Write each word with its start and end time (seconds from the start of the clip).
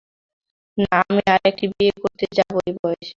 না, 0.77 0.97
আমি 1.01 1.21
আর 1.27 1.41
একটা 1.45 1.65
বিয়ে 1.73 1.93
করতে 2.01 2.25
যাব 2.37 2.53
এই 2.67 2.73
বয়েসে। 2.79 3.09